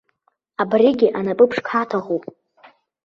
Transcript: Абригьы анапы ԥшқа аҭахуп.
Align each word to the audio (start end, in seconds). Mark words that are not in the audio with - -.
Абригьы 0.61 1.07
анапы 1.19 1.45
ԥшқа 1.49 1.75
аҭахуп. 1.81 2.23